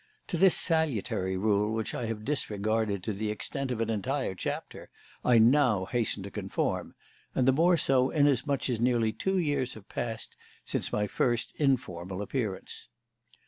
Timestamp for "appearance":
12.23-12.89